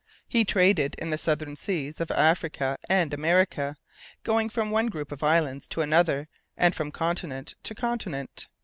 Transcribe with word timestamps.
He 0.27 0.43
traded 0.45 0.95
in 0.95 1.11
the 1.11 1.17
southern 1.19 1.55
seas 1.55 2.01
of 2.01 2.09
Africa 2.09 2.75
and 2.89 3.13
America, 3.13 3.77
going 4.23 4.49
from 4.49 4.71
one 4.71 4.87
group 4.87 5.11
of 5.11 5.21
islands 5.21 5.67
to 5.67 5.81
another 5.81 6.27
and 6.57 6.73
from 6.73 6.89
continent 6.91 7.53
to 7.61 7.75
continent. 7.75 8.47